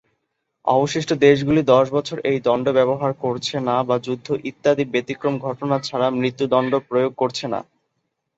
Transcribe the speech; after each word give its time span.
অবশিষ্ট 0.67 1.09
দেশগুলি 1.25 1.61
দশ 1.73 1.85
বছর 1.95 2.17
এই 2.29 2.37
দণ্ড 2.47 2.65
ব্যবহার 2.77 3.11
করছে 3.23 3.55
না 3.67 3.75
বা 3.87 3.95
যুদ্ধ 4.05 4.27
ইত্যাদি 4.49 4.83
ব্যতিক্রমী 4.93 5.39
ঘটনা 5.47 5.75
ছাড়া 5.87 6.07
মৃত্যুদণ্ড 6.19 6.71
প্রয়োগ 6.89 7.11
করছে 7.21 7.45
না। 7.47 7.59